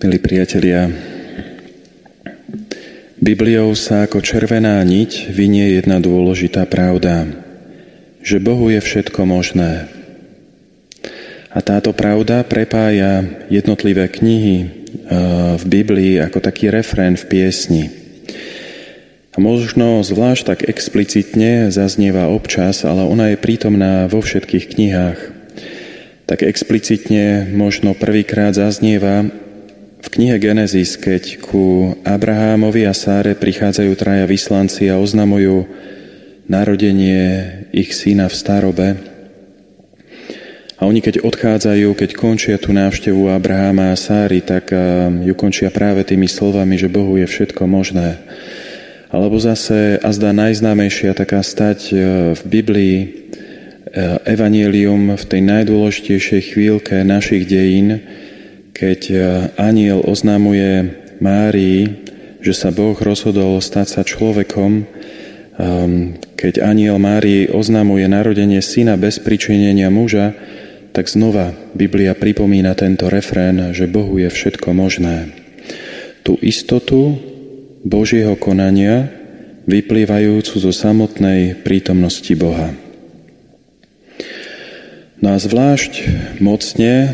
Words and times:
Milí 0.00 0.16
priatelia, 0.16 0.88
Bibliou 3.20 3.76
sa 3.76 4.08
ako 4.08 4.24
červená 4.24 4.80
niť 4.80 5.28
vynie 5.28 5.76
jedna 5.76 6.00
dôležitá 6.00 6.64
pravda, 6.64 7.28
že 8.24 8.40
Bohu 8.40 8.72
je 8.72 8.80
všetko 8.80 9.28
možné. 9.28 9.92
A 11.52 11.60
táto 11.60 11.92
pravda 11.92 12.40
prepája 12.48 13.28
jednotlivé 13.52 14.08
knihy 14.08 14.56
eh, 14.64 14.68
v 15.60 15.64
Biblii 15.68 16.16
ako 16.16 16.48
taký 16.48 16.72
refrén 16.72 17.20
v 17.20 17.28
piesni. 17.28 17.84
A 19.36 19.36
možno 19.36 20.00
zvlášť 20.00 20.42
tak 20.48 20.60
explicitne 20.64 21.68
zaznieva 21.68 22.32
občas, 22.32 22.88
ale 22.88 23.04
ona 23.04 23.36
je 23.36 23.36
prítomná 23.36 24.08
vo 24.08 24.24
všetkých 24.24 24.64
knihách. 24.64 25.20
Tak 26.24 26.40
explicitne 26.40 27.52
možno 27.52 27.92
prvýkrát 27.92 28.56
zaznieva 28.56 29.28
knihe 30.20 30.36
Genesis, 30.36 31.00
keď 31.00 31.40
ku 31.40 31.96
Abrahámovi 32.04 32.84
a 32.84 32.92
Sáre 32.92 33.32
prichádzajú 33.32 33.88
traja 33.96 34.28
vyslanci 34.28 34.92
a 34.92 35.00
oznamujú 35.00 35.64
narodenie 36.44 37.48
ich 37.72 37.96
syna 37.96 38.28
v 38.28 38.36
starobe, 38.36 38.88
a 40.76 40.84
oni 40.84 41.00
keď 41.00 41.24
odchádzajú, 41.24 41.96
keď 41.96 42.10
končia 42.20 42.56
tú 42.60 42.76
návštevu 42.76 43.32
Abraháma 43.32 43.92
a 43.92 44.00
Sáry, 44.00 44.44
tak 44.44 44.68
ju 45.24 45.32
končia 45.32 45.72
práve 45.72 46.04
tými 46.04 46.28
slovami, 46.28 46.76
že 46.76 46.92
Bohu 46.92 47.16
je 47.16 47.24
všetko 47.24 47.64
možné. 47.64 48.20
Alebo 49.08 49.40
zase, 49.40 49.96
a 50.04 50.08
zdá 50.12 50.36
najznámejšia 50.36 51.16
taká 51.16 51.40
stať 51.40 51.78
e, 51.90 51.94
v 52.36 52.42
Biblii, 52.44 52.96
e, 53.00 53.06
Evangelium 54.24 55.16
v 55.16 55.24
tej 55.24 55.40
najdôležitejšej 55.44 56.40
chvíľke 56.52 57.04
našich 57.04 57.44
dejín, 57.44 58.00
keď 58.80 59.00
e, 59.12 59.16
aniel 59.60 60.00
oznámuje 60.00 60.88
Márii, 61.20 62.08
že 62.40 62.56
sa 62.56 62.72
Boh 62.72 62.96
rozhodol 62.96 63.60
stať 63.60 63.86
sa 63.92 64.02
človekom, 64.08 64.72
ehm, 64.80 66.16
keď 66.32 66.64
aniel 66.64 66.96
Márii 66.96 67.52
oznamuje 67.52 68.08
narodenie 68.08 68.64
syna 68.64 68.96
bez 68.96 69.20
pričinenia 69.20 69.92
muža, 69.92 70.32
tak 70.96 71.12
znova 71.12 71.52
Biblia 71.76 72.16
pripomína 72.16 72.72
tento 72.72 73.12
refrén, 73.12 73.76
že 73.76 73.84
Bohu 73.84 74.16
je 74.16 74.32
všetko 74.32 74.72
možné. 74.72 75.28
Tú 76.24 76.40
istotu 76.40 77.20
Božieho 77.84 78.32
konania 78.40 79.12
vyplývajúcu 79.68 80.56
zo 80.56 80.72
samotnej 80.72 81.60
prítomnosti 81.60 82.32
Boha. 82.32 82.72
No 85.20 85.36
a 85.36 85.38
zvlášť 85.38 85.92
mocne 86.40 87.12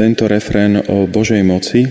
tento 0.00 0.24
refrén 0.24 0.80
o 0.88 1.04
Božej 1.04 1.44
moci, 1.44 1.84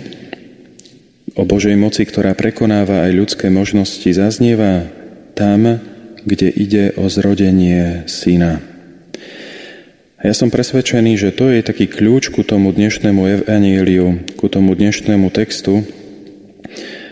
o 1.37 1.45
Božej 1.45 1.77
moci, 1.77 2.09
ktorá 2.09 2.33
prekonáva 2.33 3.05
aj 3.05 3.11
ľudské 3.13 3.53
možnosti, 3.53 4.09
zaznieva 4.09 4.89
tam, 5.37 5.77
kde 6.25 6.49
ide 6.49 6.97
o 6.97 7.05
zrodenie 7.05 8.09
syna. 8.09 8.65
Ja 10.25 10.33
som 10.33 10.49
presvedčený, 10.49 11.21
že 11.21 11.29
to 11.29 11.53
je 11.53 11.61
taký 11.61 11.85
kľúč 11.85 12.33
ku 12.33 12.41
tomu 12.41 12.73
dnešnému 12.73 13.45
evaníliu, 13.45 14.25
ku 14.41 14.49
tomu 14.49 14.73
dnešnému 14.73 15.29
textu, 15.29 15.85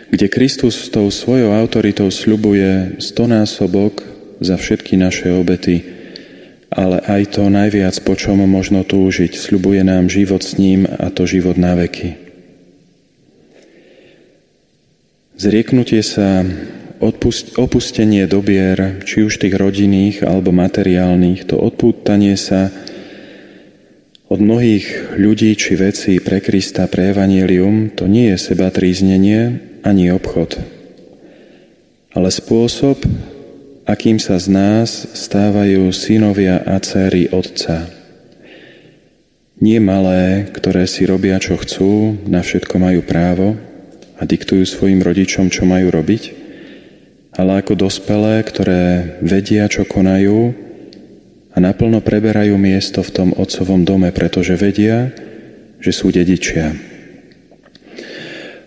kde 0.10 0.26
Kristus 0.34 0.90
tou 0.90 1.14
svojou 1.14 1.54
autoritou 1.54 2.10
sľubuje 2.10 2.98
stonásobok 2.98 4.02
za 4.42 4.58
všetky 4.58 4.98
naše 4.98 5.30
obety, 5.30 5.97
ale 6.78 7.02
aj 7.02 7.34
to 7.34 7.50
najviac, 7.50 7.98
po 8.06 8.14
čom 8.14 8.46
možno 8.46 8.86
túžiť. 8.86 9.34
Sľubuje 9.34 9.82
nám 9.82 10.14
život 10.14 10.46
s 10.46 10.62
ním 10.62 10.86
a 10.86 11.10
to 11.10 11.26
život 11.26 11.58
na 11.58 11.74
veky. 11.74 12.14
Zrieknutie 15.38 16.06
sa, 16.06 16.46
opustenie 17.02 18.26
dobier, 18.26 19.02
či 19.06 19.22
už 19.26 19.38
tých 19.38 19.54
rodinných 19.54 20.26
alebo 20.26 20.50
materiálnych, 20.50 21.46
to 21.46 21.58
odpútanie 21.58 22.34
sa 22.34 22.74
od 24.28 24.42
mnohých 24.42 25.14
ľudí 25.14 25.54
či 25.54 25.78
vecí 25.78 26.18
pre 26.18 26.42
Krista, 26.42 26.90
pre 26.90 27.14
Evangelium, 27.14 27.94
to 27.94 28.10
nie 28.10 28.34
je 28.34 28.38
seba 28.50 28.74
tríznenie 28.74 29.62
ani 29.86 30.10
obchod, 30.10 30.58
ale 32.18 32.34
spôsob, 32.34 33.06
akým 33.88 34.20
sa 34.20 34.36
z 34.36 34.52
nás 34.52 35.16
stávajú 35.16 35.88
synovia 35.96 36.60
a 36.60 36.76
céry 36.84 37.32
Otca. 37.32 37.88
Nie 39.64 39.80
malé, 39.80 40.52
ktoré 40.52 40.84
si 40.86 41.08
robia, 41.08 41.40
čo 41.40 41.56
chcú, 41.56 42.20
na 42.28 42.44
všetko 42.44 42.76
majú 42.78 43.02
právo 43.02 43.56
a 44.20 44.28
diktujú 44.28 44.68
svojim 44.68 45.00
rodičom, 45.00 45.48
čo 45.48 45.64
majú 45.64 45.88
robiť, 45.90 46.24
ale 47.40 47.64
ako 47.64 47.80
dospelé, 47.88 48.44
ktoré 48.44 49.18
vedia, 49.24 49.72
čo 49.72 49.88
konajú 49.88 50.52
a 51.56 51.58
naplno 51.58 52.04
preberajú 52.04 52.60
miesto 52.60 53.00
v 53.02 53.14
tom 53.16 53.30
otcovom 53.34 53.88
dome, 53.88 54.12
pretože 54.12 54.60
vedia, 54.60 55.16
že 55.80 55.96
sú 55.96 56.12
dedičia. 56.12 56.76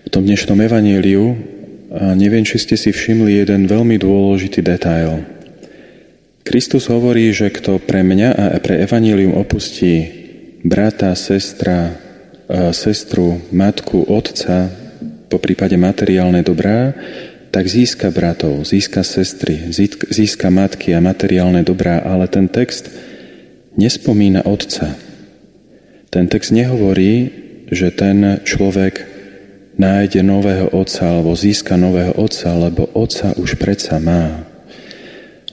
V 0.00 0.08
tom 0.08 0.26
dnešnom 0.26 0.58
evaníliu 0.58 1.59
a 1.90 2.14
neviem, 2.14 2.46
či 2.46 2.62
ste 2.62 2.78
si 2.78 2.94
všimli 2.94 3.42
jeden 3.42 3.66
veľmi 3.66 3.98
dôležitý 3.98 4.62
detail. 4.62 5.26
Kristus 6.46 6.86
hovorí, 6.86 7.34
že 7.34 7.50
kto 7.50 7.82
pre 7.82 8.06
mňa 8.06 8.30
a 8.30 8.58
pre 8.62 8.78
evanílium 8.78 9.34
opustí 9.34 10.06
brata, 10.62 11.12
sestra, 11.18 11.98
sestru, 12.70 13.42
matku, 13.50 14.06
otca, 14.06 14.70
po 15.30 15.38
prípade 15.38 15.74
materiálne 15.78 16.42
dobrá, 16.42 16.94
tak 17.50 17.66
získa 17.66 18.14
bratov, 18.14 18.62
získa 18.62 19.02
sestry, 19.02 19.70
získa 20.10 20.50
matky 20.50 20.94
a 20.94 21.02
materiálne 21.02 21.66
dobrá, 21.66 22.02
ale 22.02 22.30
ten 22.30 22.46
text 22.46 22.90
nespomína 23.74 24.46
otca. 24.46 24.94
Ten 26.10 26.26
text 26.26 26.54
nehovorí, 26.54 27.30
že 27.70 27.90
ten 27.94 28.42
človek 28.42 29.09
nájde 29.80 30.20
nového 30.20 30.68
otca 30.76 31.08
alebo 31.08 31.32
získa 31.32 31.80
nového 31.80 32.12
otca, 32.20 32.52
lebo 32.52 32.84
otca 32.92 33.32
už 33.40 33.56
predsa 33.56 33.96
má. 33.96 34.44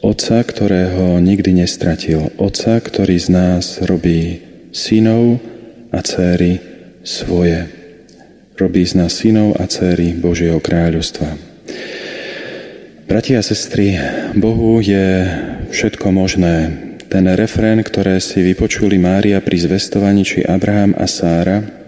Otca, 0.03 0.43
ktorého 0.43 1.17
nikdy 1.23 1.63
nestratil. 1.63 2.29
Otca, 2.35 2.77
ktorý 2.83 3.15
z 3.17 3.27
nás 3.31 3.79
robí 3.79 4.43
synov 4.75 5.39
a 5.95 6.03
céry 6.03 6.59
svoje. 7.07 7.71
Robí 8.59 8.83
z 8.83 8.99
nás 8.99 9.15
synov 9.15 9.55
a 9.57 9.65
céry 9.65 10.11
Božieho 10.11 10.59
kráľovstva. 10.59 11.33
Bratia 13.07 13.39
a 13.39 13.45
sestry, 13.45 13.95
Bohu 14.35 14.83
je 14.83 15.23
všetko 15.71 16.11
možné. 16.11 16.75
Ten 17.07 17.23
refrén, 17.31 17.79
ktoré 17.79 18.19
si 18.19 18.44
vypočuli 18.44 18.99
Mária 18.99 19.39
pri 19.39 19.63
zvestovaní, 19.63 20.27
či 20.27 20.44
Abraham 20.44 20.91
a 20.99 21.07
Sára, 21.07 21.87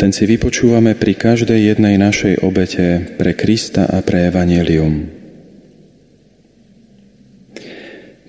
ten 0.00 0.16
si 0.16 0.24
vypočúvame 0.24 0.96
pri 0.96 1.12
každej 1.12 1.76
jednej 1.76 2.00
našej 2.00 2.40
obete 2.40 3.04
pre 3.20 3.36
Krista 3.36 3.84
a 3.84 4.00
pre 4.00 4.32
Evangelium. 4.32 5.12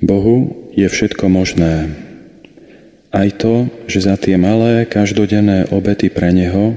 Bohu 0.04 0.68
je 0.76 0.84
všetko 0.84 1.32
možné. 1.32 1.96
Aj 3.16 3.30
to, 3.40 3.72
že 3.88 4.04
za 4.04 4.20
tie 4.20 4.36
malé 4.36 4.84
každodenné 4.84 5.72
obety 5.72 6.12
pre 6.12 6.36
Neho 6.36 6.76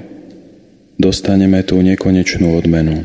dostaneme 0.94 1.66
tú 1.66 1.82
nekonečnú 1.82 2.54
odmenu. 2.54 3.02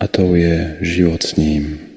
A 0.00 0.08
to 0.08 0.32
je 0.40 0.80
život 0.80 1.20
s 1.20 1.36
ním. 1.36 1.87